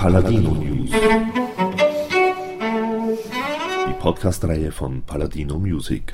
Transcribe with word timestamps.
Paladino 0.00 0.50
News. 0.52 0.90
Die 3.88 3.92
Podcast-Reihe 3.98 4.70
von 4.70 5.02
Paladino 5.02 5.58
Music. 5.58 6.12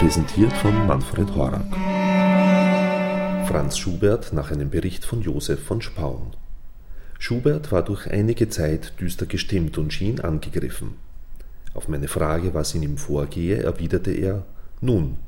Präsentiert 0.00 0.52
von 0.54 0.84
Manfred 0.88 1.32
Horak. 1.36 1.72
Franz 3.46 3.78
Schubert 3.78 4.32
nach 4.32 4.50
einem 4.50 4.68
Bericht 4.68 5.04
von 5.04 5.22
Josef 5.22 5.62
von 5.62 5.80
Spaun. 5.80 6.32
Schubert 7.20 7.70
war 7.70 7.84
durch 7.84 8.10
einige 8.10 8.48
Zeit 8.48 9.00
düster 9.00 9.26
gestimmt 9.26 9.78
und 9.78 9.92
schien 9.92 10.18
angegriffen. 10.18 10.94
Auf 11.72 11.86
meine 11.86 12.08
Frage, 12.08 12.52
was 12.52 12.74
in 12.74 12.82
ihm 12.82 12.96
vorgehe, 12.96 13.62
erwiderte 13.62 14.10
er: 14.10 14.44
Nun, 14.80 15.18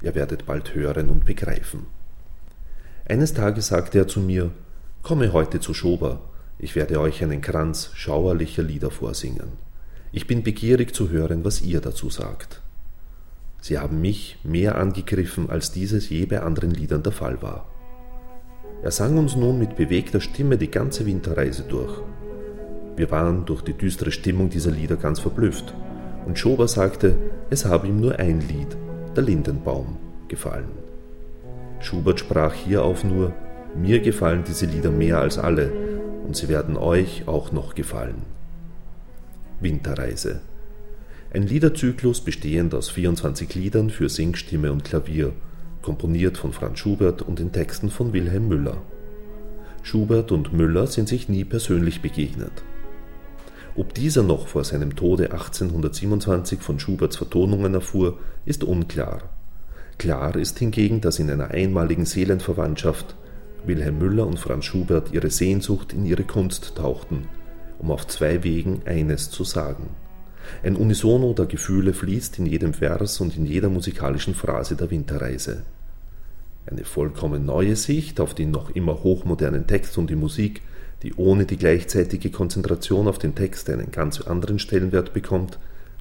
ihr 0.00 0.14
werdet 0.14 0.46
bald 0.46 0.76
hören 0.76 1.08
und 1.08 1.24
begreifen. 1.24 1.86
Eines 3.08 3.34
Tages 3.34 3.66
sagte 3.66 3.98
er 3.98 4.06
zu 4.06 4.20
mir: 4.20 4.52
Komme 5.02 5.32
heute 5.32 5.58
zu 5.58 5.74
Schober, 5.74 6.20
ich 6.60 6.76
werde 6.76 7.00
euch 7.00 7.24
einen 7.24 7.40
Kranz 7.40 7.90
schauerlicher 7.92 8.62
Lieder 8.62 8.92
vorsingen. 8.92 9.48
Ich 10.12 10.28
bin 10.28 10.44
begierig 10.44 10.94
zu 10.94 11.10
hören, 11.10 11.44
was 11.44 11.60
ihr 11.60 11.80
dazu 11.80 12.08
sagt. 12.08 12.60
Sie 13.60 13.80
haben 13.80 14.00
mich 14.00 14.38
mehr 14.44 14.78
angegriffen, 14.78 15.50
als 15.50 15.72
dieses 15.72 16.08
je 16.08 16.24
bei 16.26 16.42
anderen 16.42 16.70
Liedern 16.70 17.02
der 17.02 17.10
Fall 17.10 17.42
war. 17.42 17.66
Er 18.84 18.92
sang 18.92 19.18
uns 19.18 19.34
nun 19.34 19.58
mit 19.58 19.74
bewegter 19.74 20.20
Stimme 20.20 20.56
die 20.56 20.70
ganze 20.70 21.04
Winterreise 21.04 21.64
durch. 21.64 22.00
Wir 22.94 23.10
waren 23.10 23.44
durch 23.44 23.62
die 23.62 23.74
düstere 23.74 24.12
Stimmung 24.12 24.50
dieser 24.50 24.70
Lieder 24.70 24.94
ganz 24.94 25.18
verblüfft, 25.18 25.74
und 26.26 26.38
Schober 26.38 26.68
sagte, 26.68 27.16
es 27.50 27.64
habe 27.64 27.88
ihm 27.88 28.00
nur 28.00 28.20
ein 28.20 28.40
Lied, 28.40 28.76
der 29.16 29.24
Lindenbaum, 29.24 29.96
gefallen. 30.28 30.70
Schubert 31.80 32.20
sprach 32.20 32.54
hierauf 32.54 33.02
nur, 33.02 33.32
mir 33.76 34.00
gefallen 34.00 34.44
diese 34.46 34.66
Lieder 34.66 34.90
mehr 34.90 35.18
als 35.18 35.38
alle 35.38 35.72
und 36.24 36.36
sie 36.36 36.48
werden 36.48 36.76
euch 36.76 37.24
auch 37.26 37.52
noch 37.52 37.74
gefallen. 37.74 38.22
Winterreise. 39.60 40.40
Ein 41.32 41.44
Liederzyklus 41.44 42.20
bestehend 42.20 42.74
aus 42.74 42.90
24 42.90 43.54
Liedern 43.54 43.90
für 43.90 44.08
Singstimme 44.08 44.70
und 44.70 44.84
Klavier, 44.84 45.32
komponiert 45.80 46.36
von 46.36 46.52
Franz 46.52 46.78
Schubert 46.78 47.22
und 47.22 47.38
den 47.38 47.52
Texten 47.52 47.90
von 47.90 48.12
Wilhelm 48.12 48.48
Müller. 48.48 48.76
Schubert 49.82 50.30
und 50.30 50.52
Müller 50.52 50.86
sind 50.86 51.08
sich 51.08 51.28
nie 51.28 51.44
persönlich 51.44 52.02
begegnet. 52.02 52.52
Ob 53.74 53.94
dieser 53.94 54.22
noch 54.22 54.48
vor 54.48 54.64
seinem 54.64 54.94
Tode 54.94 55.32
1827 55.32 56.60
von 56.60 56.78
Schuberts 56.78 57.16
Vertonungen 57.16 57.74
erfuhr, 57.74 58.18
ist 58.44 58.64
unklar. 58.64 59.22
Klar 59.98 60.36
ist 60.36 60.58
hingegen, 60.58 61.00
dass 61.00 61.18
in 61.18 61.30
einer 61.30 61.50
einmaligen 61.50 62.04
Seelenverwandtschaft 62.04 63.16
Wilhelm 63.64 63.98
Müller 63.98 64.26
und 64.26 64.38
Franz 64.38 64.64
Schubert 64.64 65.12
ihre 65.12 65.30
Sehnsucht 65.30 65.92
in 65.92 66.04
ihre 66.04 66.24
Kunst 66.24 66.76
tauchten, 66.76 67.28
um 67.78 67.90
auf 67.90 68.06
zwei 68.06 68.42
Wegen 68.42 68.82
eines 68.86 69.30
zu 69.30 69.44
sagen. 69.44 69.90
Ein 70.62 70.76
Unisono 70.76 71.32
der 71.34 71.46
Gefühle 71.46 71.92
fließt 71.92 72.38
in 72.38 72.46
jedem 72.46 72.74
Vers 72.74 73.20
und 73.20 73.36
in 73.36 73.46
jeder 73.46 73.68
musikalischen 73.68 74.34
Phrase 74.34 74.76
der 74.76 74.90
Winterreise. 74.90 75.62
Eine 76.66 76.84
vollkommen 76.84 77.44
neue 77.44 77.76
Sicht 77.76 78.20
auf 78.20 78.34
den 78.34 78.50
noch 78.50 78.70
immer 78.70 79.02
hochmodernen 79.02 79.66
Text 79.66 79.98
und 79.98 80.10
die 80.10 80.16
Musik, 80.16 80.62
die 81.02 81.14
ohne 81.14 81.44
die 81.44 81.56
gleichzeitige 81.56 82.30
Konzentration 82.30 83.08
auf 83.08 83.18
den 83.18 83.34
Text 83.34 83.68
einen 83.70 83.90
ganz 83.90 84.20
anderen 84.20 84.58
Stellenwert 84.58 85.12
bekommt, 85.12 85.58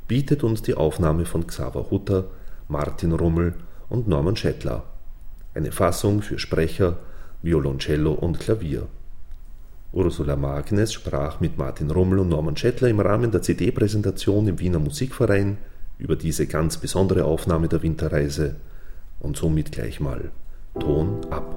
bietet 0.08 0.44
uns 0.44 0.62
die 0.62 0.76
Aufnahme 0.76 1.26
von 1.26 1.48
Xaver 1.48 1.90
Hutter, 1.90 2.26
Martin 2.68 3.12
Rummel 3.12 3.56
und 3.90 4.08
Norman 4.08 4.36
Schettler. 4.36 4.84
Eine 5.54 5.72
Fassung 5.72 6.22
für 6.22 6.38
Sprecher, 6.38 7.00
Violoncello 7.44 8.14
und 8.14 8.40
Klavier. 8.40 8.88
Ursula 9.94 10.36
Magnes 10.36 10.94
sprach 10.94 11.40
mit 11.40 11.58
Martin 11.58 11.92
Rummel 11.92 12.20
und 12.20 12.30
Norman 12.30 12.56
Schettler 12.56 12.88
im 12.88 13.00
Rahmen 13.00 13.32
der 13.32 13.42
CD-Präsentation 13.42 14.48
im 14.48 14.60
Wiener 14.60 14.80
Musikverein 14.80 15.58
über 15.98 16.16
diese 16.16 16.48
ganz 16.48 16.78
besondere 16.78 17.26
Aufnahme 17.26 17.68
der 17.68 17.82
Winterreise 17.82 18.56
und 19.20 19.38
somit 19.38 19.72
gleich 19.72 20.00
mal 20.00 20.32
Ton 20.80 21.20
ab. 21.30 21.56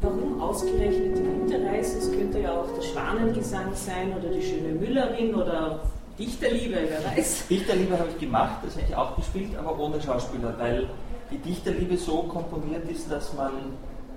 Warum 0.00 0.40
ausgerechnet 0.40 1.18
die 1.18 1.24
Winterreise? 1.24 1.98
Es 1.98 2.10
könnte 2.10 2.40
ja 2.40 2.52
auch 2.52 2.74
der 2.74 2.82
Schwanengesang 2.82 3.74
sein 3.74 4.12
oder 4.18 4.34
die 4.34 4.42
schöne 4.42 4.72
Müllerin 4.74 5.34
oder 5.34 5.80
Dichterliebe, 6.18 6.78
wer 6.88 7.16
weiß. 7.16 7.46
Dichterliebe 7.48 7.98
habe 7.98 8.08
ich 8.10 8.18
gemacht, 8.18 8.58
das 8.64 8.74
habe 8.76 8.86
ich 8.88 8.96
auch 8.96 9.16
gespielt, 9.16 9.56
aber 9.56 9.78
ohne 9.78 10.00
Schauspieler, 10.00 10.54
weil 10.58 10.88
die 11.30 11.38
Dichterliebe 11.38 11.96
so 11.96 12.22
komponiert 12.22 12.88
ist, 12.88 13.10
dass 13.10 13.34
man 13.34 13.52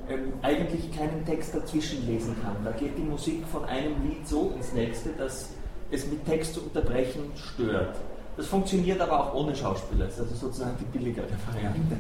ähm, 0.08 0.34
eigentlich 0.42 0.96
keinen 0.96 1.26
Text 1.26 1.54
dazwischen 1.54 2.06
lesen 2.08 2.36
kann. 2.42 2.56
Da 2.64 2.72
geht 2.72 2.98
die 2.98 3.04
Musik 3.04 3.46
von 3.52 3.66
einem 3.66 3.96
Lied 4.08 4.28
so 4.28 4.54
ins 4.56 4.72
nächste, 4.72 5.10
dass 5.10 5.50
es 5.92 6.08
mit 6.08 6.26
Text 6.26 6.54
zu 6.54 6.62
unterbrechen 6.62 7.32
stört. 7.36 7.98
Das 8.38 8.48
funktioniert 8.48 9.02
aber 9.02 9.20
auch 9.20 9.34
ohne 9.34 9.54
Schauspieler, 9.54 10.06
das 10.06 10.14
ist 10.14 10.22
also 10.22 10.36
sozusagen 10.36 10.78
die 10.80 10.98
billigere 10.98 11.28
Variante. 11.52 11.98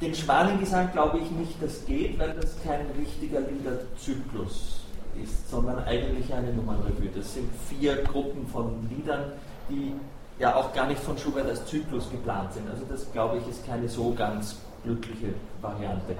Den 0.00 0.14
Schwanengesang 0.14 0.92
glaube 0.92 1.18
ich 1.18 1.30
nicht, 1.32 1.60
das 1.60 1.84
geht, 1.86 2.16
weil 2.18 2.34
das 2.34 2.54
kein 2.62 2.86
richtiger 2.96 3.40
Liederzyklus 3.40 4.85
ist, 5.22 5.50
sondern 5.50 5.84
eigentlich 5.84 6.32
eine 6.32 6.52
Nummernrevue. 6.52 7.08
Das 7.14 7.34
sind 7.34 7.48
vier 7.68 7.96
Gruppen 8.04 8.46
von 8.46 8.88
Liedern, 8.90 9.32
die 9.68 9.92
ja 10.38 10.54
auch 10.54 10.72
gar 10.72 10.86
nicht 10.86 11.00
von 11.00 11.16
Schubert 11.16 11.48
als 11.48 11.64
Zyklus 11.66 12.10
geplant 12.10 12.52
sind. 12.52 12.68
Also 12.68 12.84
das 12.88 13.10
glaube 13.12 13.38
ich 13.38 13.48
ist 13.48 13.66
keine 13.66 13.88
so 13.88 14.12
ganz 14.14 14.56
glückliche 14.84 15.34
Variante. 15.60 16.14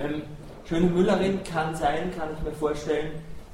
Ähm, 0.00 0.22
Schöne 0.68 0.90
Müllerin 0.90 1.42
kann 1.44 1.74
sein, 1.74 2.12
kann 2.14 2.28
ich 2.36 2.42
mir 2.44 2.52
vorstellen, 2.52 3.12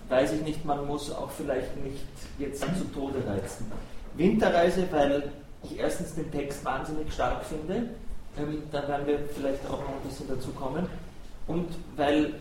weiß 0.09 0.33
ich 0.33 0.43
nicht, 0.43 0.65
man 0.65 0.85
muss 0.85 1.13
auch 1.13 1.31
vielleicht 1.31 1.77
nicht 1.85 2.05
jetzt 2.41 2.63
zu 2.77 2.85
Tode 2.93 3.25
reizen. 3.25 3.71
Winterreise, 4.17 4.89
weil 4.91 5.31
ich 5.63 5.79
erstens 5.79 6.17
den 6.17 6.29
Text 6.33 6.65
wahnsinnig 6.65 7.13
stark 7.13 7.45
finde, 7.45 7.91
ähm, 8.37 8.65
dann 8.73 8.89
werden 8.89 9.07
wir 9.07 9.21
vielleicht 9.33 9.65
auch 9.67 9.79
noch 9.79 9.95
ein 9.95 10.09
bisschen 10.09 10.27
dazu 10.27 10.51
kommen. 10.51 10.89
Und 11.47 11.69
weil, 11.97 12.35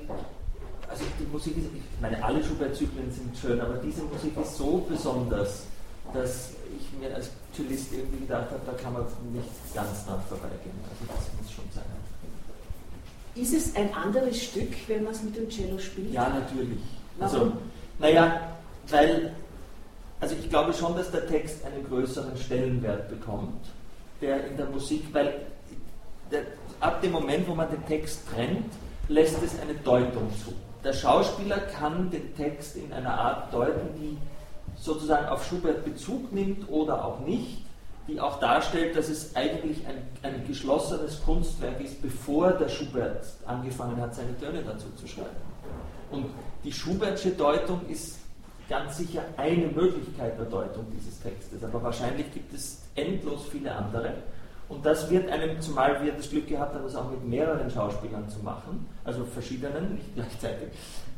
also 0.93 1.05
die 1.19 1.25
Musik 1.25 1.57
ist, 1.57 1.65
ich 1.73 2.01
meine, 2.01 2.23
alle 2.23 2.43
Schubert-Zyklen 2.43 3.11
sind 3.11 3.35
schön, 3.35 3.59
aber 3.59 3.75
diese 3.77 4.03
Musik 4.03 4.37
ist 4.37 4.57
so 4.57 4.85
besonders, 4.87 5.63
dass 6.13 6.51
ich 6.77 6.99
mir 6.99 7.15
als 7.15 7.31
Cellist 7.55 7.91
irgendwie 7.91 8.25
gedacht 8.25 8.51
habe, 8.51 8.61
da 8.65 8.73
kann 8.73 8.93
man 8.93 9.03
nicht 9.33 9.49
ganz 9.73 10.05
dran 10.05 10.21
vorbeigehen. 10.29 10.77
Also 10.89 11.05
das 11.07 11.41
muss 11.41 11.51
schon 11.51 11.65
sein. 11.73 11.83
Ist 13.35 13.53
es 13.53 13.75
ein 13.75 13.91
anderes 13.95 14.43
Stück, 14.43 14.71
wenn 14.87 15.03
man 15.03 15.13
es 15.13 15.23
mit 15.23 15.35
dem 15.35 15.49
Cello 15.49 15.79
spielt? 15.79 16.13
Ja, 16.13 16.29
natürlich. 16.29 16.79
Warum? 17.17 17.41
Also, 17.41 17.51
naja, 17.97 18.55
weil, 18.89 19.33
also 20.19 20.35
ich 20.39 20.47
glaube 20.49 20.73
schon, 20.73 20.95
dass 20.95 21.09
der 21.09 21.25
Text 21.25 21.65
einen 21.65 21.83
größeren 21.87 22.37
Stellenwert 22.37 23.09
bekommt, 23.09 23.65
der 24.21 24.45
in 24.45 24.57
der 24.57 24.67
Musik, 24.67 25.05
weil 25.11 25.41
der, 26.29 26.43
ab 26.79 27.01
dem 27.01 27.13
Moment, 27.13 27.47
wo 27.47 27.55
man 27.55 27.69
den 27.71 27.83
Text 27.87 28.21
trennt, 28.31 28.71
lässt 29.07 29.41
es 29.43 29.59
eine 29.59 29.73
Deutung 29.73 30.29
zu. 30.43 30.53
Der 30.83 30.93
Schauspieler 30.93 31.59
kann 31.59 32.09
den 32.09 32.35
Text 32.35 32.75
in 32.75 32.91
einer 32.91 33.17
Art 33.17 33.53
deuten, 33.53 33.95
die 33.97 34.17
sozusagen 34.75 35.27
auf 35.27 35.45
Schubert 35.45 35.85
Bezug 35.85 36.31
nimmt 36.33 36.69
oder 36.69 37.05
auch 37.05 37.19
nicht, 37.21 37.65
die 38.07 38.19
auch 38.19 38.39
darstellt, 38.39 38.97
dass 38.97 39.07
es 39.07 39.33
eigentlich 39.35 39.87
ein, 39.87 39.95
ein 40.23 40.45
geschlossenes 40.45 41.23
Kunstwerk 41.23 41.79
ist, 41.79 42.01
bevor 42.01 42.51
der 42.51 42.67
Schubert 42.67 43.25
angefangen 43.45 43.99
hat, 44.01 44.13
seine 44.13 44.37
Töne 44.37 44.61
dazu 44.61 44.87
zu 44.97 45.07
schreiben. 45.07 45.29
Und 46.11 46.25
die 46.65 46.71
Schubertsche 46.71 47.31
Deutung 47.31 47.81
ist 47.87 48.19
ganz 48.67 48.97
sicher 48.97 49.23
eine 49.37 49.67
Möglichkeit 49.67 50.37
der 50.37 50.45
Deutung 50.45 50.85
dieses 50.91 51.21
Textes, 51.21 51.63
aber 51.63 51.81
wahrscheinlich 51.81 52.31
gibt 52.33 52.53
es 52.53 52.81
endlos 52.95 53.45
viele 53.49 53.73
andere. 53.73 54.15
Und 54.69 54.85
das 54.85 55.09
wird 55.09 55.29
einem, 55.29 55.59
zumal 55.61 56.03
wir 56.03 56.13
das 56.13 56.29
Glück 56.29 56.47
gehabt 56.47 56.73
haben, 56.73 56.83
das 56.83 56.95
auch 56.95 57.09
mit 57.11 57.23
mehreren 57.25 57.69
Schauspielern 57.69 58.27
zu 58.29 58.39
machen, 58.39 58.87
also 59.03 59.23
verschiedenen, 59.25 59.95
nicht 59.95 60.15
gleichzeitig, 60.15 60.69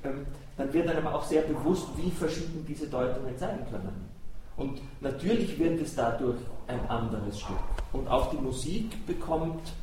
ähm, 0.03 0.25
dann 0.57 0.73
wird 0.73 0.87
einem 0.87 1.07
auch 1.07 1.23
sehr 1.23 1.41
bewusst, 1.43 1.87
wie 1.97 2.11
verschieden 2.11 2.65
diese 2.67 2.87
Deutungen 2.87 3.37
sein 3.37 3.59
können. 3.69 4.09
Und 4.57 4.79
natürlich 5.01 5.59
wird 5.59 5.81
es 5.81 5.95
dadurch 5.95 6.39
ein 6.67 6.79
anderes 6.89 7.39
Stück. 7.39 7.57
Und 7.91 8.07
auch 8.07 8.29
die 8.29 8.37
Musik 8.37 9.05
bekommt 9.05 9.73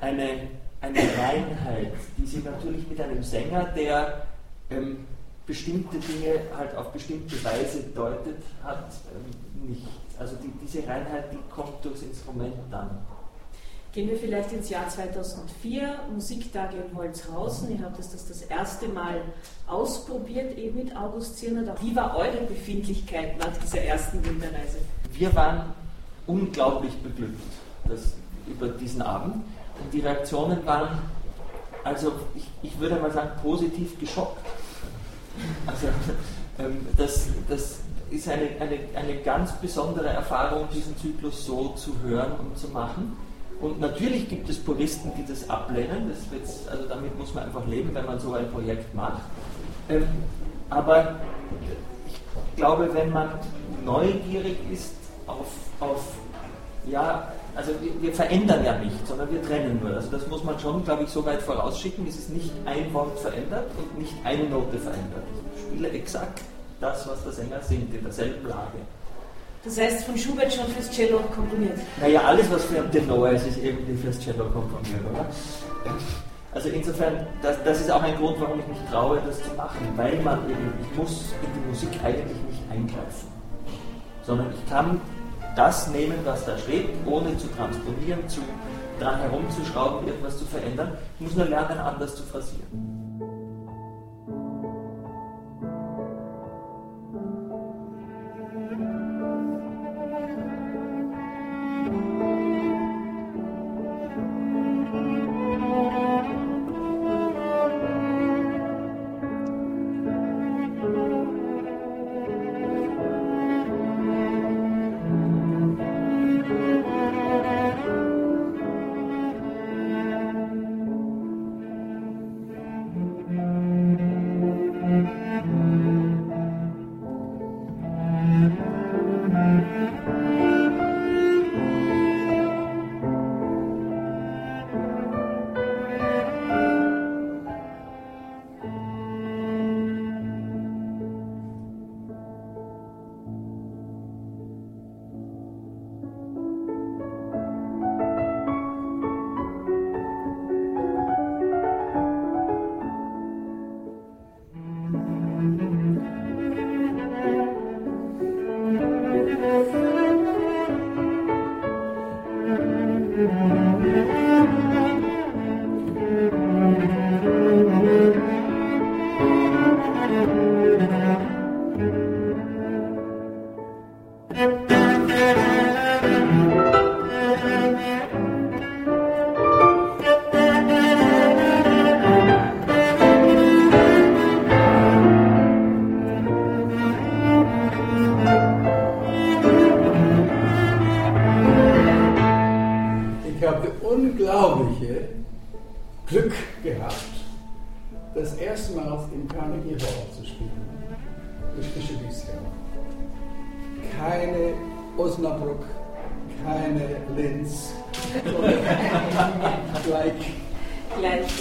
eine, 0.00 0.48
eine 0.80 0.98
Reinheit, 0.98 1.92
die 2.16 2.26
sie 2.26 2.40
natürlich 2.40 2.86
mit 2.88 3.00
einem 3.00 3.22
Sänger, 3.22 3.64
der 3.64 4.26
ähm, 4.70 5.06
bestimmte 5.46 5.98
Dinge 5.98 6.40
halt 6.56 6.76
auf 6.76 6.92
bestimmte 6.92 7.42
Weise 7.42 7.84
deutet, 7.94 8.42
hat 8.62 8.92
ähm, 9.14 9.68
nicht. 9.70 9.88
Also 10.18 10.36
die, 10.36 10.52
diese 10.62 10.86
Reinheit, 10.86 11.32
die 11.32 11.38
kommt 11.50 11.82
durchs 11.82 12.02
Instrument 12.02 12.54
dann. 12.70 12.98
Gehen 13.92 14.10
wir 14.10 14.18
vielleicht 14.18 14.52
ins 14.52 14.68
Jahr 14.68 14.88
2004, 14.88 16.00
Musiktage 16.12 16.76
in 16.76 16.96
Holzhausen. 16.96 17.70
Ihr 17.70 17.84
habt 17.84 17.98
das, 17.98 18.10
das 18.10 18.28
das 18.28 18.42
erste 18.42 18.88
Mal 18.88 19.22
ausprobiert, 19.66 20.56
eben 20.58 20.84
mit 20.84 20.96
August 20.96 21.38
Zirner. 21.38 21.74
Wie 21.80 21.96
war 21.96 22.16
eure 22.16 22.42
Befindlichkeit 22.46 23.38
nach 23.38 23.56
dieser 23.64 23.80
ersten 23.80 24.24
Winterreise? 24.24 24.78
Wir 25.12 25.34
waren 25.34 25.72
unglaublich 26.26 26.94
beglückt 26.98 27.40
das, 27.88 28.14
über 28.46 28.68
diesen 28.68 29.02
Abend 29.02 29.36
und 29.82 29.92
die 29.92 30.00
Reaktionen 30.00 30.64
waren 30.66 30.98
also 31.88 32.12
ich, 32.34 32.44
ich 32.62 32.78
würde 32.78 32.96
mal 32.96 33.10
sagen, 33.10 33.30
positiv 33.42 33.98
geschockt. 33.98 34.44
Also 35.66 35.88
ähm, 36.58 36.86
das, 36.96 37.28
das 37.48 37.80
ist 38.10 38.28
eine, 38.28 38.48
eine, 38.60 38.78
eine 38.94 39.16
ganz 39.22 39.52
besondere 39.52 40.08
Erfahrung, 40.08 40.68
diesen 40.72 40.96
Zyklus 40.98 41.44
so 41.44 41.70
zu 41.70 41.94
hören 42.02 42.32
und 42.40 42.58
zu 42.58 42.68
machen. 42.68 43.16
Und 43.60 43.80
natürlich 43.80 44.28
gibt 44.28 44.48
es 44.48 44.58
Puristen, 44.58 45.12
die 45.16 45.26
das 45.26 45.48
ablehnen. 45.50 46.10
Das 46.10 46.68
also 46.68 46.88
damit 46.88 47.18
muss 47.18 47.34
man 47.34 47.44
einfach 47.44 47.66
leben, 47.66 47.90
wenn 47.92 48.06
man 48.06 48.18
so 48.20 48.34
ein 48.34 48.50
Projekt 48.50 48.94
macht. 48.94 49.22
Ähm, 49.88 50.06
aber 50.70 51.16
ich 52.06 52.56
glaube, 52.56 52.88
wenn 52.92 53.10
man 53.10 53.30
neugierig 53.84 54.56
ist 54.72 54.94
auf, 55.26 55.46
auf 55.80 56.14
ja, 56.86 57.32
also 57.54 57.72
wir, 57.80 58.00
wir, 58.00 58.14
verändern 58.14 58.64
ja 58.64 58.78
nicht, 58.78 59.06
sondern 59.06 59.30
wir 59.32 59.42
trennen 59.42 59.80
nur. 59.82 59.94
Also 59.94 60.10
das 60.10 60.26
muss 60.28 60.44
man 60.44 60.58
schon, 60.58 60.84
glaube 60.84 61.02
ich, 61.02 61.10
so 61.10 61.24
weit 61.26 61.42
vorausschicken. 61.42 62.06
Es 62.06 62.16
ist 62.16 62.30
nicht 62.30 62.52
ein 62.64 62.92
Wort 62.94 63.18
verändert 63.18 63.70
und 63.76 63.98
nicht 63.98 64.14
eine 64.24 64.44
Note 64.44 64.78
verändert. 64.78 65.24
Ich 65.56 65.62
spiele 65.62 65.90
exakt 65.90 66.42
das, 66.80 67.08
was 67.08 67.24
der 67.24 67.32
Sänger 67.32 67.60
singt, 67.60 67.92
in 67.92 68.04
derselben 68.04 68.46
Lage. 68.48 68.78
Das 69.64 69.78
heißt, 69.78 70.04
von 70.04 70.16
Schubert 70.16 70.52
schon 70.52 70.66
fürs 70.68 70.90
Cello 70.90 71.18
komponiert? 71.34 71.78
Naja, 72.00 72.20
alles, 72.22 72.50
was 72.50 72.64
für 72.64 72.88
Tenor 72.90 73.30
ist, 73.30 73.46
ist 73.46 73.58
irgendwie 73.62 73.96
fürs 73.96 74.18
Cello 74.20 74.44
komponiert, 74.44 75.00
oder? 75.12 75.26
Also 76.54 76.68
insofern, 76.70 77.26
das, 77.42 77.62
das 77.64 77.80
ist 77.80 77.90
auch 77.90 78.02
ein 78.02 78.16
Grund, 78.16 78.40
warum 78.40 78.60
ich 78.60 78.66
mich 78.66 78.78
traue, 78.90 79.20
das 79.26 79.42
zu 79.42 79.54
machen, 79.54 79.86
weil 79.96 80.16
man 80.22 80.38
eben, 80.48 80.72
ich 80.80 80.96
muss 80.96 81.32
in 81.42 81.60
die 81.60 81.68
Musik 81.68 81.90
eigentlich 82.02 82.38
nicht 82.48 82.62
eingreifen, 82.70 83.28
sondern 84.22 84.52
ich 84.52 84.70
kann 84.70 85.00
das 85.56 85.88
nehmen, 85.88 86.18
was 86.24 86.44
da 86.46 86.56
steht, 86.56 86.88
ohne 87.04 87.36
zu 87.36 87.48
transponieren, 87.48 88.26
zu, 88.28 88.40
dran 89.00 89.20
herumzuschrauben, 89.20 90.06
irgendwas 90.06 90.38
zu 90.38 90.44
verändern. 90.46 90.96
Ich 91.18 91.26
muss 91.26 91.36
nur 91.36 91.46
lernen, 91.46 91.78
anders 91.78 92.14
zu 92.14 92.22
phrasieren. 92.22 93.07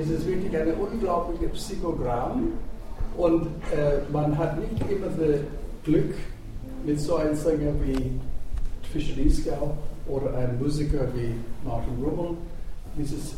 Es 0.00 0.08
ist 0.08 0.26
wirklich 0.26 0.56
eine 0.56 0.74
unglaubliche 0.74 1.48
Psychogramm 1.48 2.52
und 3.16 3.46
äh, 3.74 4.00
man 4.12 4.36
hat 4.38 4.58
nicht 4.60 4.80
immer 4.90 5.08
das 5.08 5.40
Glück, 5.84 6.14
mit 6.84 7.00
so 7.00 7.16
einem 7.16 7.34
Sänger 7.34 7.72
wie 7.84 8.12
Fischer 8.92 9.16
Liesgau 9.16 9.76
oder 10.06 10.36
ein 10.36 10.58
Musiker 10.60 11.08
wie 11.14 11.34
Martin 11.64 12.02
Rummel 12.02 12.36
dieses 12.96 13.34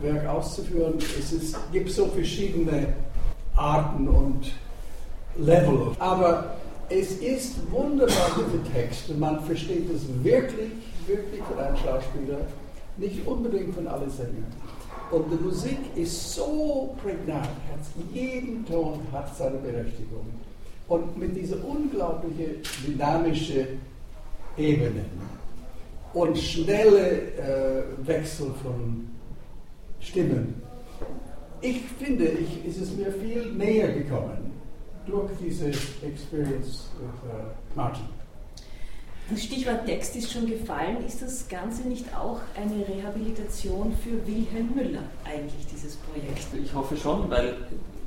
Werk 0.00 0.26
auszuführen. 0.26 0.94
Es 0.98 1.32
ist, 1.32 1.56
gibt 1.72 1.90
so 1.90 2.06
verschiedene 2.06 2.94
Arten 3.54 4.08
und 4.08 4.52
Level. 5.36 5.92
Aber 5.98 6.56
es 6.88 7.18
ist 7.18 7.56
wunderbar, 7.70 8.30
dieser 8.36 8.72
Text. 8.72 9.10
Und 9.10 9.20
man 9.20 9.40
versteht 9.44 9.90
es 9.94 10.02
wirklich, 10.24 10.72
wirklich 11.06 11.42
von 11.42 11.58
einem 11.58 11.76
Schauspieler, 11.76 12.38
nicht 12.96 13.26
unbedingt 13.26 13.74
von 13.74 13.86
allen 13.86 14.10
Sängern. 14.10 14.46
Und 15.10 15.24
die 15.30 15.42
Musik 15.42 15.78
ist 15.96 16.34
so 16.34 16.94
prägnant, 17.02 17.48
jeden 18.12 18.64
Ton 18.66 19.00
hat 19.12 19.34
seine 19.34 19.58
Berechtigung. 19.58 20.26
Und 20.88 21.16
mit 21.18 21.36
dieser 21.36 21.56
unglaublichen 21.64 22.62
dynamischen 22.86 23.80
Ebene 24.56 25.04
und 26.12 26.36
schnelle 26.36 27.32
äh, 27.36 27.82
Wechsel 28.06 28.52
von 28.62 29.08
Stimmen. 30.00 30.62
Ich 31.60 31.82
finde, 31.98 32.26
ich, 32.26 32.64
ist 32.66 32.80
es 32.80 32.96
mir 32.96 33.12
viel 33.12 33.52
näher 33.52 33.92
gekommen 33.92 34.52
durch 35.06 35.30
diese 35.40 35.68
Experience 35.68 36.90
mit 37.00 37.30
äh, 37.32 37.44
Martin. 37.74 38.17
Das 39.30 39.44
Stichwort 39.44 39.84
Text 39.84 40.16
ist 40.16 40.32
schon 40.32 40.46
gefallen. 40.46 41.04
Ist 41.06 41.20
das 41.20 41.46
Ganze 41.48 41.86
nicht 41.86 42.06
auch 42.16 42.40
eine 42.56 42.86
Rehabilitation 42.88 43.94
für 44.02 44.26
Wilhelm 44.26 44.74
Müller, 44.74 45.02
eigentlich, 45.24 45.66
dieses 45.70 45.96
Projekt? 45.96 46.46
Ich 46.62 46.72
hoffe 46.72 46.96
schon, 46.96 47.28
weil 47.30 47.56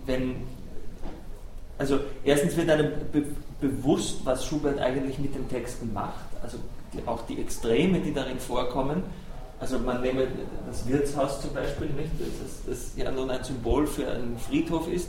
wenn. 0.05 0.35
Also, 1.77 1.99
erstens 2.23 2.55
wird 2.57 2.69
einem 2.69 2.91
be 3.11 3.23
bewusst, 3.59 4.21
was 4.23 4.45
Schubert 4.47 4.79
eigentlich 4.79 5.19
mit 5.19 5.35
den 5.35 5.47
Texten 5.47 5.93
macht. 5.93 6.25
Also, 6.41 6.57
die, 6.93 7.07
auch 7.07 7.21
die 7.27 7.39
Extreme, 7.39 7.99
die 7.99 8.13
darin 8.13 8.39
vorkommen. 8.39 9.03
Also 9.59 9.77
man 9.77 10.01
nehme 10.01 10.27
das 10.65 10.87
Wirtshaus 10.87 11.39
zum 11.39 11.53
Beispiel, 11.53 11.87
nicht, 11.89 12.09
das, 12.19 12.65
das 12.65 12.93
ja 12.95 13.11
nun 13.11 13.29
ein 13.29 13.43
Symbol 13.43 13.85
für 13.85 14.09
einen 14.09 14.35
Friedhof 14.39 14.91
ist. 14.91 15.07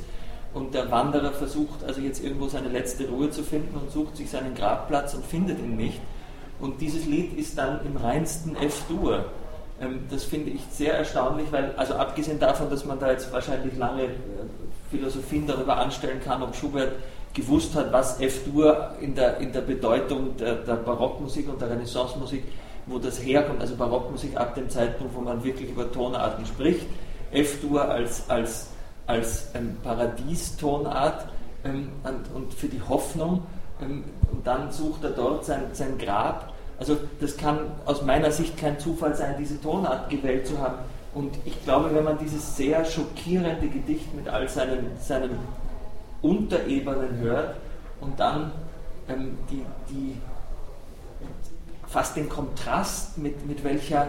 Und 0.54 0.74
der 0.74 0.90
Wanderer 0.90 1.32
versucht 1.32 1.82
also 1.84 2.00
jetzt 2.00 2.22
irgendwo 2.22 2.48
seine 2.48 2.68
letzte 2.68 3.08
Ruhe 3.08 3.30
zu 3.30 3.42
finden 3.42 3.74
und 3.76 3.90
sucht 3.90 4.16
sich 4.16 4.30
seinen 4.30 4.54
Grabplatz 4.54 5.14
und 5.14 5.24
findet 5.24 5.58
ihn 5.58 5.76
nicht. 5.76 6.00
Und 6.60 6.80
dieses 6.80 7.06
Lied 7.06 7.36
ist 7.38 7.58
dann 7.58 7.84
im 7.86 7.96
reinsten 7.96 8.54
F-Dur. 8.56 9.24
Ähm, 9.80 10.00
das 10.10 10.24
finde 10.24 10.50
ich 10.50 10.60
sehr 10.70 10.94
erstaunlich, 10.96 11.46
weil, 11.50 11.74
also 11.76 11.94
abgesehen 11.94 12.38
davon, 12.38 12.70
dass 12.70 12.84
man 12.84 12.98
da 12.98 13.10
jetzt 13.10 13.32
wahrscheinlich 13.32 13.76
lange 13.76 14.04
äh, 14.04 14.08
Philosophien 14.90 15.46
darüber 15.46 15.78
anstellen 15.78 16.20
kann, 16.22 16.42
ob 16.42 16.54
Schubert 16.54 16.92
gewusst 17.34 17.74
hat, 17.74 17.92
was 17.92 18.20
F-Dur 18.20 18.90
in 19.00 19.14
der, 19.14 19.38
in 19.38 19.52
der 19.52 19.62
Bedeutung 19.62 20.36
der, 20.36 20.56
der 20.56 20.74
Barockmusik 20.74 21.48
und 21.48 21.60
der 21.60 21.70
Renaissancemusik, 21.70 22.44
wo 22.86 22.98
das 22.98 23.22
herkommt, 23.22 23.60
also 23.60 23.74
Barockmusik 23.74 24.36
ab 24.36 24.54
dem 24.54 24.68
Zeitpunkt, 24.68 25.14
wo 25.14 25.20
man 25.20 25.42
wirklich 25.42 25.70
über 25.70 25.90
Tonarten 25.90 26.44
spricht, 26.44 26.86
F-Dur 27.32 27.88
als, 27.88 28.28
als, 28.28 28.68
als 29.06 29.48
ähm, 29.54 29.76
Paradiestonart 29.82 31.26
ähm, 31.64 31.90
und, 32.34 32.54
für 32.54 32.68
die 32.68 32.80
Hoffnung 32.80 33.42
ähm, 33.80 34.04
und 34.30 34.46
dann 34.46 34.70
sucht 34.72 35.04
er 35.04 35.10
dort 35.10 35.44
sein, 35.44 35.62
sein 35.72 35.98
Grab. 35.98 36.52
Also 36.78 36.96
das 37.20 37.36
kann 37.36 37.58
aus 37.84 38.02
meiner 38.02 38.30
Sicht 38.30 38.56
kein 38.56 38.78
Zufall 38.78 39.14
sein, 39.14 39.36
diese 39.38 39.60
Tonart 39.60 40.10
gewählt 40.10 40.46
zu 40.46 40.58
haben. 40.58 40.78
Und 41.14 41.36
ich 41.44 41.62
glaube, 41.64 41.94
wenn 41.94 42.04
man 42.04 42.18
dieses 42.18 42.56
sehr 42.56 42.84
schockierende 42.84 43.68
Gedicht 43.68 44.14
mit 44.14 44.28
all 44.28 44.48
seinen, 44.48 44.98
seinen 44.98 45.38
Unterebenen 46.22 47.18
hört 47.18 47.56
und 48.00 48.18
dann 48.18 48.52
ähm, 49.08 49.36
die, 49.50 49.64
die, 49.90 50.16
fast 51.86 52.16
den 52.16 52.28
Kontrast, 52.28 53.18
mit, 53.18 53.46
mit, 53.46 53.62
welcher, 53.62 54.08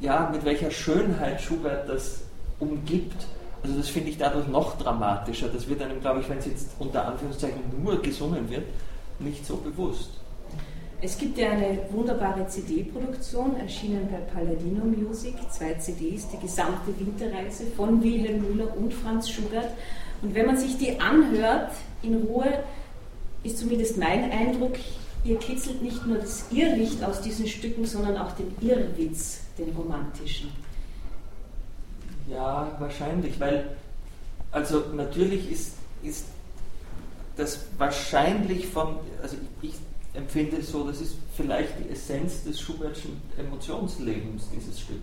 ja, 0.00 0.28
mit 0.30 0.44
welcher 0.44 0.70
Schönheit 0.70 1.40
Schubert 1.40 1.88
das 1.88 2.20
umgibt, 2.58 3.24
also 3.62 3.76
das 3.76 3.88
finde 3.88 4.10
ich 4.10 4.18
dadurch 4.18 4.48
noch 4.48 4.78
dramatischer. 4.78 5.48
Das 5.48 5.68
wird 5.68 5.82
einem, 5.82 6.00
glaube 6.00 6.20
ich, 6.20 6.28
wenn 6.28 6.38
es 6.38 6.46
jetzt 6.46 6.70
unter 6.78 7.06
Anführungszeichen 7.06 7.60
nur 7.82 8.00
gesungen 8.00 8.48
wird, 8.48 8.64
nicht 9.18 9.44
so 9.44 9.56
bewusst. 9.56 10.10
Es 11.02 11.16
gibt 11.16 11.38
ja 11.38 11.52
eine 11.52 11.78
wunderbare 11.90 12.46
CD-Produktion, 12.46 13.56
erschienen 13.58 14.08
bei 14.10 14.18
Palladino 14.18 14.84
Music, 14.84 15.34
zwei 15.50 15.74
CDs, 15.74 16.28
die 16.28 16.38
gesamte 16.38 16.98
Winterreise 16.98 17.66
von 17.74 18.02
Wilhelm 18.02 18.42
Müller 18.42 18.76
und 18.76 18.92
Franz 18.92 19.30
Schubert. 19.30 19.70
Und 20.20 20.34
wenn 20.34 20.46
man 20.46 20.58
sich 20.58 20.76
die 20.76 21.00
anhört 21.00 21.72
in 22.02 22.16
Ruhe, 22.22 22.64
ist 23.42 23.58
zumindest 23.58 23.96
mein 23.96 24.30
Eindruck, 24.30 24.74
ihr 25.24 25.38
kitzelt 25.38 25.82
nicht 25.82 26.06
nur 26.06 26.18
das 26.18 26.44
Irrlicht 26.50 27.02
aus 27.02 27.22
diesen 27.22 27.46
Stücken, 27.46 27.86
sondern 27.86 28.18
auch 28.18 28.32
den 28.32 28.54
Irrwitz, 28.60 29.40
den 29.56 29.74
romantischen. 29.74 30.50
Ja, 32.30 32.70
wahrscheinlich, 32.78 33.40
weil, 33.40 33.76
also 34.52 34.84
natürlich 34.94 35.50
ist, 35.50 35.74
ist 36.02 36.26
das 37.36 37.66
wahrscheinlich 37.76 38.68
von, 38.68 38.96
also 39.22 39.36
ich, 39.62 39.70
ich 39.70 39.74
empfinde 40.14 40.58
es 40.58 40.70
so, 40.70 40.86
das 40.86 41.00
ist 41.00 41.16
vielleicht 41.36 41.72
die 41.78 41.90
Essenz 41.90 42.44
des 42.44 42.60
Schubertschen 42.60 43.20
Emotionslebens, 43.36 44.48
dieses 44.54 44.80
Stück. 44.80 45.02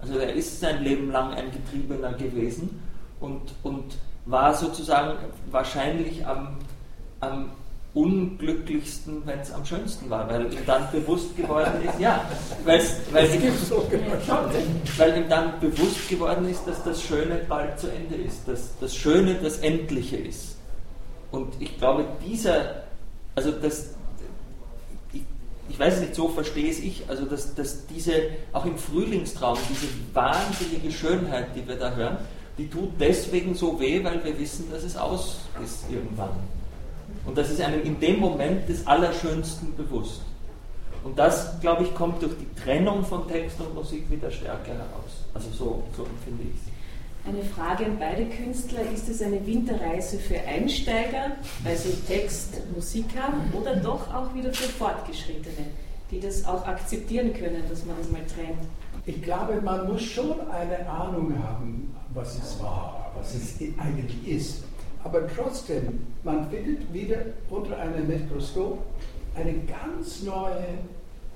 Also 0.00 0.18
er 0.18 0.32
ist 0.32 0.60
sein 0.60 0.82
Leben 0.82 1.10
lang 1.10 1.34
ein 1.34 1.50
Getriebener 1.50 2.12
gewesen 2.14 2.82
und, 3.20 3.52
und 3.62 3.98
war 4.24 4.54
sozusagen 4.54 5.18
wahrscheinlich 5.50 6.26
am, 6.26 6.58
am 7.20 7.50
unglücklichsten, 7.92 9.22
wenn 9.26 9.40
es 9.40 9.52
am 9.52 9.64
schönsten 9.64 10.08
war, 10.10 10.28
weil 10.28 10.52
ihm 10.52 10.64
dann 10.64 10.90
bewusst 10.92 11.36
geworden 11.36 11.82
ist, 11.84 11.98
ja, 11.98 12.24
weil, 12.64 12.80
ihm, 12.80 13.52
so 13.68 13.84
weil 14.96 15.16
ihm 15.16 15.28
dann 15.28 15.58
bewusst 15.58 16.08
geworden 16.08 16.48
ist, 16.48 16.66
dass 16.66 16.84
das 16.84 17.02
Schöne 17.02 17.40
bald 17.48 17.80
zu 17.80 17.88
Ende 17.88 18.14
ist, 18.14 18.46
dass 18.46 18.78
das 18.80 18.94
Schöne 18.94 19.34
das 19.42 19.58
Endliche 19.58 20.16
ist. 20.16 20.56
Und 21.32 21.52
ich 21.58 21.78
glaube, 21.78 22.04
dieser, 22.24 22.84
also 23.34 23.50
das, 23.50 23.94
ich, 25.12 25.22
ich 25.68 25.78
weiß 25.78 26.00
nicht, 26.00 26.14
so 26.14 26.28
verstehe 26.28 26.70
es 26.70 26.78
ich, 26.78 27.04
also 27.08 27.24
dass, 27.24 27.56
dass 27.56 27.86
diese, 27.86 28.12
auch 28.52 28.66
im 28.66 28.78
Frühlingstraum, 28.78 29.58
diese 29.68 29.88
wahnsinnige 30.14 30.92
Schönheit, 30.92 31.56
die 31.56 31.66
wir 31.66 31.76
da 31.76 31.92
hören, 31.94 32.18
die 32.56 32.68
tut 32.68 32.90
deswegen 33.00 33.56
so 33.56 33.80
weh, 33.80 34.04
weil 34.04 34.22
wir 34.24 34.38
wissen, 34.38 34.70
dass 34.70 34.84
es 34.84 34.96
aus 34.96 35.40
ist 35.64 35.84
irgendwann. 35.90 36.30
Und 37.30 37.38
das 37.38 37.48
ist 37.48 37.60
einem 37.60 37.80
in 37.84 38.00
dem 38.00 38.18
Moment 38.18 38.68
des 38.68 38.84
Allerschönsten 38.88 39.72
bewusst. 39.76 40.22
Und 41.04 41.16
das, 41.16 41.60
glaube 41.60 41.84
ich, 41.84 41.94
kommt 41.94 42.20
durch 42.22 42.32
die 42.36 42.60
Trennung 42.60 43.04
von 43.04 43.28
Text 43.28 43.60
und 43.60 43.72
Musik 43.72 44.10
wieder 44.10 44.32
stärker 44.32 44.72
heraus. 44.72 45.22
Also 45.32 45.48
so, 45.50 45.84
so 45.96 46.06
empfinde 46.06 46.42
ich 46.42 46.56
es. 46.56 47.28
Eine 47.32 47.44
Frage 47.44 47.84
an 47.84 47.98
beide 48.00 48.26
Künstler. 48.26 48.80
Ist 48.92 49.08
es 49.08 49.22
eine 49.22 49.46
Winterreise 49.46 50.18
für 50.18 50.40
Einsteiger, 50.40 51.36
weil 51.62 51.76
sie 51.76 51.92
Text, 52.08 52.54
Musik 52.74 53.06
haben, 53.16 53.40
oder 53.56 53.76
doch 53.76 54.12
auch 54.12 54.34
wieder 54.34 54.52
für 54.52 54.68
Fortgeschrittene, 54.68 55.66
die 56.10 56.18
das 56.18 56.44
auch 56.44 56.66
akzeptieren 56.66 57.32
können, 57.32 57.62
dass 57.68 57.86
man 57.86 57.94
das 57.96 58.10
mal 58.10 58.22
trennt? 58.26 58.66
Ich 59.06 59.22
glaube, 59.22 59.60
man 59.62 59.86
muss 59.86 60.02
schon 60.02 60.34
eine 60.50 60.84
Ahnung 60.88 61.32
haben, 61.40 61.94
was 62.12 62.34
es 62.42 62.60
war, 62.60 63.12
was 63.16 63.36
es 63.36 63.54
eigentlich 63.78 64.26
ist. 64.26 64.64
Aber 65.02 65.22
trotzdem, 65.34 66.06
man 66.24 66.50
findet 66.50 66.92
wieder 66.92 67.18
unter 67.48 67.78
einem 67.78 68.06
Mikroskop 68.06 68.78
einen 69.34 69.66
ganz 69.66 70.22
neuen 70.22 70.78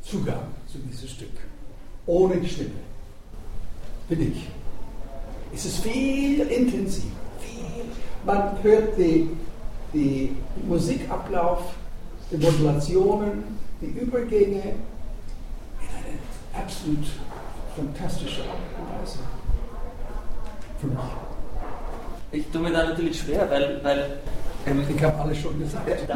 Zugang 0.03 0.47
zu 0.67 0.79
diesem 0.79 1.09
Stück. 1.09 1.31
Ohne 2.07 2.37
die 2.37 2.49
Stimme. 2.49 2.71
Finde 4.09 4.25
ich. 4.25 4.49
Es 5.55 5.65
ist 5.65 5.79
viel 5.79 6.41
intensiver. 6.41 7.07
Viel. 7.41 7.85
Man 8.27 8.63
hört 8.63 8.99
die, 8.99 9.31
die 9.95 10.37
Musikablauf, 10.67 11.75
die 12.31 12.37
Modulationen, 12.37 13.45
die 13.81 13.87
Übergänge 13.87 14.61
in 14.61 15.89
eine 15.89 16.63
absolut 16.65 17.07
fantastische 17.77 18.43
Art 18.43 18.59
und 18.79 19.01
Weise. 19.01 19.19
Für 20.81 20.87
mich. 20.89 21.34
Ich 22.35 22.47
tue 22.51 22.63
mir 22.63 22.73
da 22.73 22.85
natürlich 22.85 23.21
schwer, 23.21 23.49
weil. 23.49 23.81
weil 23.83 24.19
ähm, 24.67 24.85
ich 24.89 25.03
habe 25.03 25.19
alles 25.21 25.39
schon 25.39 25.59
gesagt. 25.59 25.89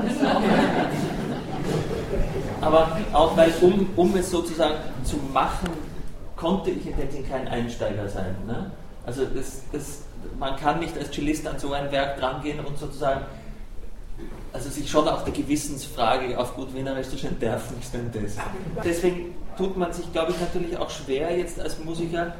Aber 2.60 2.98
auch 3.12 3.37
weil, 3.37 3.52
um, 3.60 3.88
um 3.94 4.16
es 4.16 4.30
sozusagen 4.30 4.75
zu 5.04 5.16
machen, 5.32 5.68
konnte 6.34 6.70
ich 6.70 6.87
in 6.87 7.10
Sinn 7.10 7.28
kein 7.28 7.46
Einsteiger 7.46 8.08
sein. 8.08 8.34
Ne? 8.46 8.70
Also 9.06 9.25
das, 9.26 9.62
das, 9.70 10.02
man 10.38 10.56
kann 10.56 10.80
nicht 10.80 10.96
als 10.98 11.10
Cellist 11.10 11.46
an 11.46 11.58
so 11.58 11.72
ein 11.72 11.92
Werk 11.92 12.18
drangehen 12.18 12.58
und 12.64 12.78
sozusagen 12.78 13.20
also 14.52 14.70
sich 14.70 14.90
schon 14.90 15.06
auf 15.06 15.22
der 15.25 15.32
Gewissensfrage 15.32 16.37
auf 16.38 16.56
gut 16.56 16.75
Wienerisch 16.75 17.08
zu 17.08 17.18
stellen, 17.18 17.37
darf 17.40 17.70
nicht 17.70 17.94
denn 17.94 18.10
das. 18.12 18.37
Deswegen 18.84 19.34
tut 19.56 19.76
man 19.76 19.92
sich, 19.92 20.12
glaube 20.12 20.32
ich, 20.32 20.40
natürlich 20.40 20.76
auch 20.76 20.90
schwer, 20.90 21.37
jetzt 21.37 21.60
als 21.60 21.78
Musiker 21.84 22.34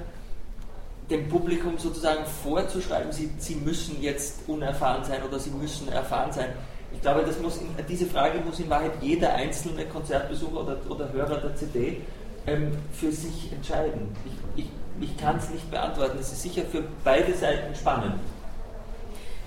dem 1.11 1.29
Publikum 1.29 1.79
sozusagen 1.79 2.25
vorzuschreiben, 2.43 3.13
sie, 3.13 3.31
sie 3.39 3.57
müssen 3.57 4.03
jetzt 4.03 4.41
unerfahren 4.47 5.05
sein 5.05 5.23
oder 5.23 5.39
sie 5.39 5.51
müssen 5.51 5.89
erfahren 5.89 6.33
sein. 6.33 6.51
Ich 6.93 7.01
glaube, 7.01 7.23
das 7.25 7.41
muss 7.41 7.59
in, 7.59 7.69
diese 7.89 8.07
Frage 8.07 8.41
muss 8.41 8.61
in 8.61 8.69
Wahrheit 8.69 8.93
jeder 9.01 9.35
einzelne 9.35 9.85
Konzertbesucher 9.87 10.61
oder, 10.61 10.79
oder 10.89 11.13
Hörer 11.13 11.39
der 11.39 11.57
CD 11.57 11.99
ähm, 12.47 12.73
für 12.93 13.13
sich 13.13 13.53
entscheiden. 13.53 14.15
Ich, 14.57 14.65
ich, 14.65 14.71
ich 15.01 15.17
kann 15.17 15.37
es 15.37 15.51
nicht 15.51 15.71
beantworten. 15.71 16.19
Es 16.19 16.33
ist 16.33 16.43
sicher 16.43 16.63
für 16.63 16.83
beide 17.05 17.35
Seiten 17.35 17.75
spannend. 17.75 18.15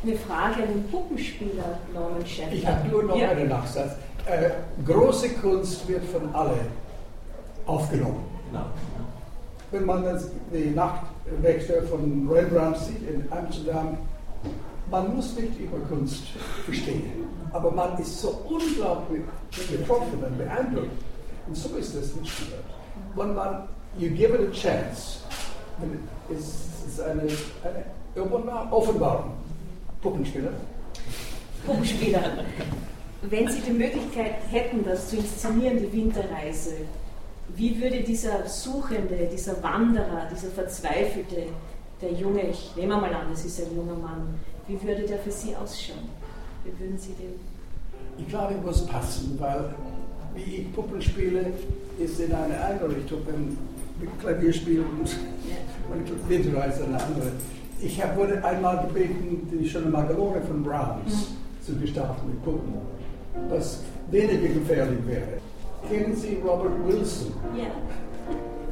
Eine 0.03 0.15
Frage 0.15 0.63
an 0.63 0.70
den 0.70 0.88
Puppenspieler 0.89 1.80
Norman 1.94 2.25
Schäfer. 2.25 2.53
Ich 2.53 2.65
habe 2.65 2.88
nur 2.89 3.03
noch 3.03 3.15
ja. 3.15 3.30
einen 3.30 3.50
Nachsatz. 3.50 3.94
Äh, 4.25 4.51
große 4.86 5.30
Kunst 5.36 5.88
wird 5.88 6.03
von 6.06 6.34
allen 6.34 6.68
aufgenommen. 7.65 8.25
Genau. 8.51 8.65
Wenn 9.72 9.86
man 9.86 10.03
das, 10.03 10.30
die 10.51 10.72
Nachtwächter 11.31 11.83
von 11.83 12.27
Rembrandt 12.29 12.77
sieht 12.77 13.07
in 13.09 13.25
Amsterdam, 13.31 13.97
man 14.89 15.15
muss 15.15 15.35
nicht 15.35 15.59
über 15.59 15.77
Kunst 15.88 16.23
verstehen, 16.65 17.11
aber 17.53 17.71
man 17.71 17.97
ist 17.97 18.19
so 18.19 18.41
unglaublich 18.50 19.21
betroffen 19.69 20.23
und 20.23 20.38
beeindruckt. 20.38 20.89
Und 21.47 21.55
so 21.55 21.75
ist 21.77 21.95
das 21.95 22.13
mit 22.15 22.27
Schubert. 22.27 22.63
Wenn 23.15 23.33
man, 23.33 23.67
you 23.97 24.09
give 24.09 24.33
it 24.33 24.41
a 24.41 24.51
chance, 24.51 25.19
ist 26.29 26.88
es 26.88 27.00
eine, 27.00 27.23
eine 27.23 28.71
Offenbarung. 28.71 29.31
Puppenspieler. 30.01 30.51
Puppenspieler. 31.65 32.21
Wenn 33.21 33.47
Sie 33.47 33.61
die 33.61 33.71
Möglichkeit 33.71 34.35
hätten, 34.50 34.83
das 34.83 35.09
zu 35.09 35.17
inszenieren, 35.17 35.77
die 35.77 35.93
Winterreise, 35.93 36.71
wie 37.55 37.81
würde 37.81 38.01
dieser 38.03 38.48
Suchende, 38.48 39.29
dieser 39.31 39.62
Wanderer, 39.63 40.27
dieser 40.31 40.50
Verzweifelte, 40.50 41.48
der 42.01 42.13
Junge, 42.13 42.50
ich 42.50 42.72
nehme 42.75 42.96
mal 42.96 43.13
an, 43.13 43.31
es 43.31 43.46
ist 43.46 43.62
ein 43.62 43.75
junger 43.75 43.96
Mann, 43.96 44.36
wie 44.67 44.81
würde 44.81 45.03
der 45.03 45.20
für 45.20 45.31
Sie 45.31 45.55
ausschauen? 45.55 46.10
Wie 46.63 46.79
würden 46.79 46.98
Sie 46.98 47.13
den? 47.13 47.39
Ich 48.17 48.27
glaube, 48.27 48.55
es 48.55 48.63
muss 48.63 48.88
passen, 48.88 49.36
weil 49.39 49.74
wie 50.36 50.55
ich 50.55 50.74
Puppen 50.74 51.01
spiele, 51.01 51.46
ist 52.00 52.20
in 52.20 52.34
eine 52.34 52.60
Einrichtung, 52.60 53.20
mit 54.00 54.20
Klavierspiel 54.20 54.79
und, 54.79 55.08
ja. 55.08 55.93
und 55.93 56.29
Winterreise 56.29 56.86
eine 56.86 57.01
andere. 57.01 57.31
Ich 57.81 58.01
hab, 58.01 58.15
wurde 58.15 58.43
einmal 58.43 58.88
gebeten, 58.88 59.48
die 59.51 59.67
schöne 59.67 59.88
Magalone 59.88 60.41
von 60.41 60.63
Brahms 60.63 61.13
mhm. 61.13 61.65
zu 61.65 61.75
gestalten 61.79 62.27
mit 62.27 62.43
Puppen, 62.43 62.74
was 63.50 63.81
weniger 64.10 64.48
gefährlich 64.48 65.00
wäre. 65.05 65.50
Kennen 65.89 66.15
Sie 66.15 66.38
Robert 66.45 66.88
Wilson? 66.88 67.33
Ja. 67.57 67.67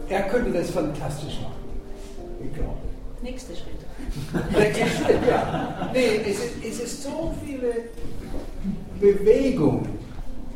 er 0.09 0.23
könnte 0.23 0.51
das 0.51 0.71
fantastisch 0.71 1.39
machen. 1.41 1.53
Ich 2.43 2.53
glaube. 2.53 2.77
Nächster 3.21 3.53
Schritt. 3.53 4.51
Nächster 4.57 4.85
Schritt, 4.87 5.27
ja. 5.27 5.89
Nee, 5.93 6.21
es 6.25 6.39
ist, 6.39 6.65
es 6.65 6.79
ist 6.79 7.03
so 7.03 7.33
viele 7.45 7.73
Bewegung, 8.99 9.87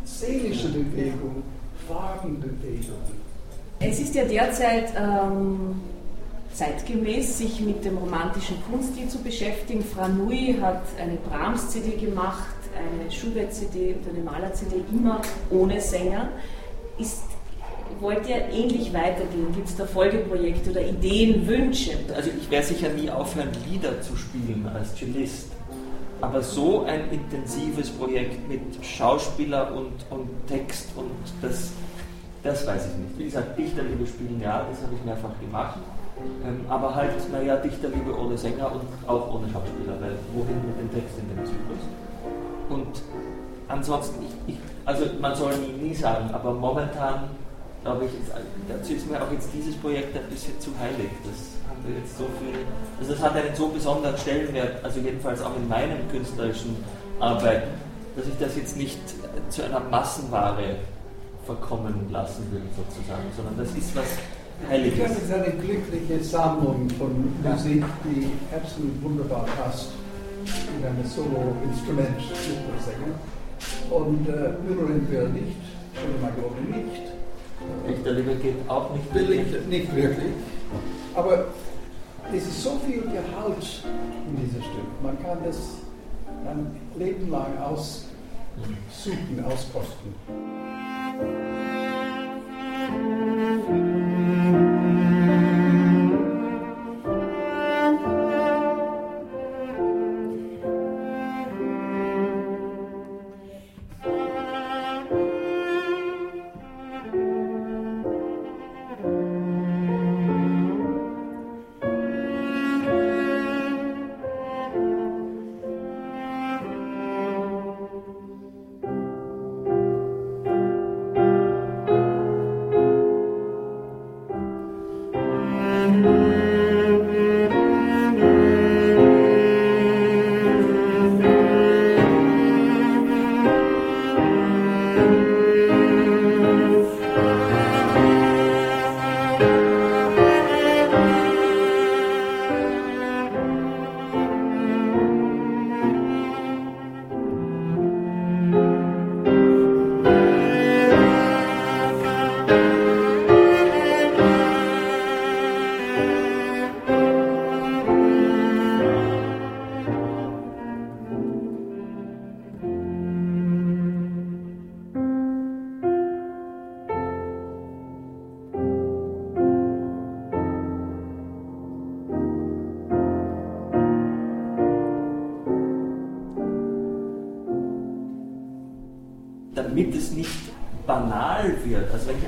seelische 0.06 0.70
Bewegung, 0.70 1.44
Farbenbewegung. 1.88 3.02
Es 3.80 4.00
ist 4.00 4.16
ja 4.16 4.24
derzeit 4.24 4.94
ähm, 4.98 5.82
zeitgemäß, 6.54 7.38
sich 7.38 7.60
mit 7.60 7.84
dem 7.84 7.98
romantischen 7.98 8.58
Kunststil 8.70 9.10
zu 9.10 9.18
beschäftigen. 9.20 9.84
Franui 9.84 10.58
hat 10.62 10.84
eine 11.00 11.18
Brahms-CD 11.18 11.98
gemacht, 11.98 12.53
eine 12.78 13.12
Schubert-CD 13.12 13.96
und 13.96 14.10
eine 14.10 14.24
Maler-CD, 14.24 14.78
immer 14.92 15.22
ohne 15.50 15.80
Sänger. 15.80 16.30
Ist 17.00 17.24
wollt 18.00 18.28
ihr 18.28 18.50
ähnlich 18.52 18.94
weitergehen? 18.94 19.54
Gibt 19.56 19.68
es 19.68 19.76
da 19.76 19.86
Folgeprojekte 19.86 20.72
oder 20.72 20.82
Ideen, 20.82 21.48
Wünsche? 21.48 21.92
Also 22.16 22.30
ich 22.38 22.50
werde 22.50 22.66
sicher 22.66 22.90
nie 22.90 23.10
aufhören, 23.10 23.50
Lieder 23.70 24.02
zu 24.02 24.16
spielen 24.16 24.70
als 24.74 24.96
Cellist. 24.96 25.52
Aber 26.22 26.42
so 26.42 26.86
ein 26.86 27.12
intensives 27.12 27.90
Projekt 27.90 28.48
mit 28.48 28.62
Schauspieler 28.86 29.74
und, 29.76 30.06
und 30.10 30.30
Text 30.48 30.88
und 30.96 31.12
das, 31.42 31.72
das 32.44 32.66
weiß 32.66 32.88
ich 32.88 32.98
nicht. 32.98 33.20
Wie 33.20 33.26
gesagt, 33.26 33.58
Dichterliebe 33.58 34.08
spielen, 34.08 34.40
ja, 34.42 34.66
das 34.70 34.82
habe 34.84 34.94
ich 34.96 35.04
mehrfach 35.04 35.38
gemacht. 35.42 35.80
Ähm, 36.46 36.62
aber 36.70 36.96
halt, 36.96 37.12
naja, 37.32 37.58
Dichterliebe 37.58 38.18
ohne 38.18 38.38
Sänger 38.38 38.72
und 38.72 39.10
auch 39.10 39.34
ohne 39.34 39.50
Schauspieler, 39.50 40.00
weil 40.00 40.16
wohin 40.34 40.56
mit 40.66 40.80
dem 40.80 40.94
Text 40.94 41.18
in 41.20 41.28
dem 41.36 41.46
Zyklus? 41.46 41.84
Und 42.74 43.02
ansonsten, 43.68 44.26
ich, 44.26 44.56
ich, 44.56 44.60
also 44.86 45.06
man 45.22 45.36
soll 45.36 45.54
nie, 45.58 45.90
nie 45.90 45.96
sagen, 45.96 46.30
aber 46.34 46.54
momentan 46.54 47.30
glaube 47.84 48.06
ich, 48.06 48.12
dazu 48.70 48.94
ist 48.94 49.10
mir 49.10 49.22
auch 49.22 49.32
jetzt 49.32 49.50
dieses 49.54 49.76
Projekt 49.76 50.16
ein 50.16 50.30
bisschen 50.30 50.60
zu 50.60 50.72
heilig. 50.80 51.12
Das 51.24 51.60
haben 51.70 51.84
jetzt 51.94 52.18
so 52.18 52.24
viel, 52.40 52.64
also 53.00 53.14
das 53.14 53.22
hat 53.22 53.36
einen 53.36 53.56
so 53.56 53.68
besonderen 53.68 54.18
Stellenwert, 54.18 54.84
also 54.84 55.00
jedenfalls 55.02 55.42
auch 55.42 55.56
in 55.58 55.68
meinen 55.68 56.08
künstlerischen 56.10 56.78
Arbeiten, 57.20 57.68
dass 58.16 58.26
ich 58.28 58.38
das 58.40 58.56
jetzt 58.56 58.78
nicht 58.78 59.00
zu 59.50 59.64
einer 59.66 59.82
Massenware 59.82 60.78
verkommen 61.46 62.08
lassen 62.10 62.48
will, 62.52 62.62
sozusagen, 62.78 63.24
sondern 63.36 63.58
das 63.58 63.76
ist 63.76 63.94
was 63.96 64.06
Heiliges. 64.70 64.98
Ich 64.98 65.04
es 65.04 65.24
ist 65.24 65.34
eine 65.34 65.52
glückliche 65.52 66.24
Sammlung 66.24 66.90
von 66.92 67.34
Musik, 67.44 67.84
die 68.06 68.32
absolut 68.56 69.04
wunderbar 69.04 69.46
passt 69.62 69.90
in 70.78 70.86
einem 70.86 71.06
Solo-Instrument, 71.06 72.22
Und 73.90 74.28
äh, 74.28 74.54
Müllering 74.68 75.10
will 75.10 75.30
nicht, 75.30 75.58
oder 75.94 76.20
Magone 76.22 76.62
nicht. 76.78 77.14
Echter 77.88 78.12
Liebe 78.12 78.36
geht 78.36 78.56
auch 78.68 78.94
nicht 78.94 79.14
wirklich. 79.14 79.68
Nicht 79.68 79.96
wirklich. 79.96 80.34
Aber 81.16 81.46
es 82.34 82.44
ist 82.44 82.64
so 82.64 82.80
viel 82.86 83.02
Gehalt 83.02 83.84
in 84.28 84.36
diesem 84.44 84.62
Stück. 84.62 85.04
Man 85.04 85.22
kann 85.22 85.38
das 85.46 85.58
ein 86.46 86.76
Leben 86.98 87.30
lang 87.30 87.58
aussuchen, 87.60 89.44
auskosten. 89.46 90.14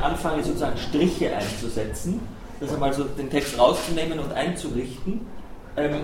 Anfange 0.02 0.44
sozusagen 0.44 0.78
Striche 0.78 1.36
einzusetzen, 1.36 2.22
das 2.60 2.74
einmal 2.74 2.94
so 2.94 3.04
den 3.04 3.30
Text 3.30 3.58
rauszunehmen 3.60 4.20
und 4.20 4.32
einzurichten, 4.32 5.22
ähm, 5.78 6.02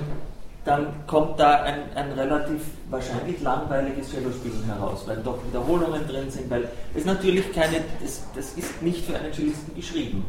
dann 0.64 0.94
kommt 1.08 1.40
da 1.40 1.64
ein, 1.64 1.80
ein 1.96 2.12
relativ 2.12 2.62
wahrscheinlich 2.90 3.42
langweiliges 3.42 4.12
Cellospielen 4.12 4.64
heraus, 4.66 5.04
weil 5.08 5.18
doch 5.18 5.40
Wiederholungen 5.48 6.08
drin 6.08 6.30
sind, 6.30 6.50
weil 6.52 6.70
es 6.94 7.04
natürlich 7.06 7.52
keine, 7.52 7.78
das, 8.02 8.24
das 8.36 8.54
ist 8.54 8.82
nicht 8.82 9.06
für 9.06 9.18
einen 9.18 9.34
Cellisten 9.34 9.76
geschrieben. 9.76 10.24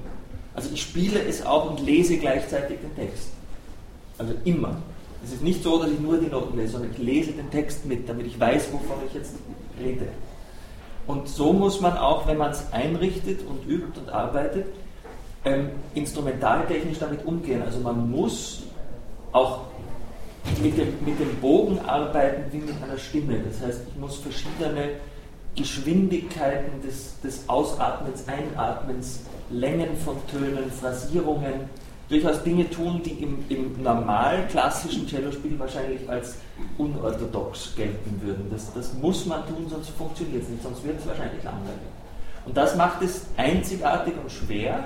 Also 0.55 0.71
ich 0.73 0.83
spiele 0.83 1.21
es 1.23 1.45
auch 1.45 1.71
und 1.71 1.85
lese 1.85 2.17
gleichzeitig 2.17 2.79
den 2.81 2.95
Text. 2.95 3.29
Also 4.17 4.35
immer. 4.45 4.77
Es 5.25 5.33
ist 5.33 5.43
nicht 5.43 5.63
so, 5.63 5.81
dass 5.81 5.91
ich 5.91 6.01
nur 6.01 6.19
die 6.19 6.27
Noten 6.27 6.57
lese, 6.57 6.73
sondern 6.73 6.93
ich 6.93 6.99
lese 6.99 7.33
den 7.33 7.51
Text 7.51 7.85
mit, 7.85 8.09
damit 8.09 8.27
ich 8.27 8.39
weiß, 8.39 8.73
wovon 8.73 8.97
ich 9.07 9.15
jetzt 9.15 9.35
rede. 9.79 10.07
Und 11.07 11.29
so 11.29 11.53
muss 11.53 11.81
man 11.81 11.97
auch, 11.97 12.27
wenn 12.27 12.39
man 12.39 12.53
es 12.53 12.73
einrichtet 12.73 13.41
und 13.47 13.69
übt 13.69 13.99
und 13.99 14.11
arbeitet, 14.11 14.67
ähm, 15.45 15.71
instrumentaltechnisch 15.95 16.99
damit 16.99 17.25
umgehen. 17.25 17.63
Also 17.63 17.81
man 17.81 18.11
muss 18.11 18.63
auch 19.33 19.61
mit 20.63 20.77
dem, 20.79 20.95
mit 21.05 21.19
dem 21.19 21.37
Bogen 21.41 21.81
arbeiten 21.81 22.45
wie 22.53 22.59
mit 22.59 22.83
einer 22.83 22.99
Stimme. 22.99 23.41
Das 23.41 23.61
heißt, 23.61 23.83
ich 23.89 24.01
muss 24.01 24.17
verschiedene 24.17 24.91
Geschwindigkeiten 25.57 26.81
des, 26.83 27.21
des 27.21 27.49
Ausatmens, 27.49 28.25
Einatmens, 28.27 29.21
Längen 29.51 29.97
von 29.97 30.17
Tönen, 30.29 30.71
Phrasierungen 30.71 31.69
durchaus 32.13 32.43
Dinge 32.43 32.69
tun, 32.69 33.01
die 33.03 33.23
im, 33.23 33.45
im 33.49 33.83
normal 33.83 34.47
klassischen 34.49 35.09
Cellospiel 35.09 35.59
wahrscheinlich 35.59 36.09
als 36.09 36.37
unorthodox 36.77 37.75
gelten 37.75 38.21
würden. 38.23 38.49
Das, 38.51 38.73
das 38.75 38.93
muss 38.95 39.25
man 39.25 39.47
tun, 39.47 39.67
sonst 39.69 39.91
funktioniert 39.91 40.43
es 40.43 40.49
nicht, 40.51 40.63
sonst 40.63 40.85
wird 40.85 41.01
es 41.01 41.07
wahrscheinlich 41.07 41.43
langweilig. 41.43 41.79
Und 42.45 42.57
das 42.57 42.77
macht 42.77 43.03
es 43.03 43.27
einzigartig 43.37 44.15
und 44.23 44.31
schwer 44.31 44.85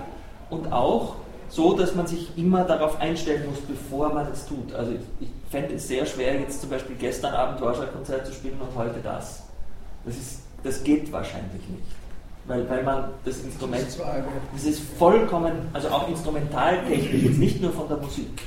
und 0.51 0.73
auch 0.73 1.17
so, 1.49 1.77
dass 1.77 1.95
man 1.95 2.07
sich 2.07 2.37
immer 2.37 2.65
darauf 2.65 3.01
einstellen 3.01 3.47
muss, 3.49 3.61
bevor 3.61 4.13
man 4.13 4.31
es 4.31 4.47
tut. 4.47 4.73
Also 4.73 4.93
ich, 4.93 5.01
ich 5.27 5.29
fände 5.51 5.75
es 5.75 5.89
sehr 5.89 6.07
schwer, 6.07 6.39
jetzt 6.41 6.61
zum 6.61 6.71
Beispiel 6.71 6.97
gestern 6.97 7.35
Abend 7.35 7.61
Warschau-Konzert 7.61 8.27
zu 8.27 8.33
spielen 8.33 8.61
und 8.61 8.77
heute 8.77 9.01
das. 9.03 9.43
Das, 10.05 10.17
ist, 10.17 10.41
das 10.63 10.85
geht 10.85 11.11
wahrscheinlich 11.11 11.69
nicht 11.69 12.06
weil, 12.47 12.69
weil 12.69 12.83
man 12.83 13.11
das 13.25 13.39
Instrument, 13.41 13.85
das 14.53 14.65
ist 14.65 14.81
vollkommen, 14.99 15.53
also 15.73 15.89
auch 15.89 16.09
instrumentaltechnisch, 16.09 17.23
jetzt 17.23 17.39
nicht 17.39 17.61
nur 17.61 17.73
von 17.73 17.89
der 17.89 17.99
Musik. 17.99 18.43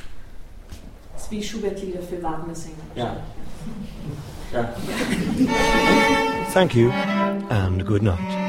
Das 1.13 1.23
ist 1.23 1.31
wie 1.31 1.43
Schubert-Lieder 1.43 2.01
für 2.01 2.21
Wagner-Sänger. 2.23 2.75
Ja. 2.95 3.17
ja. 4.53 4.73
Thank 6.53 6.75
you 6.75 6.91
and 7.49 7.85
good 7.85 8.01
night. 8.01 8.48